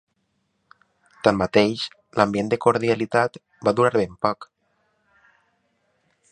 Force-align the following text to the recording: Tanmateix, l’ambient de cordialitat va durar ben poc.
Tanmateix, 1.27 1.83
l’ambient 2.19 2.49
de 2.53 2.59
cordialitat 2.67 3.39
va 3.69 3.77
durar 3.81 3.95
ben 4.01 4.19
poc. 4.27 4.51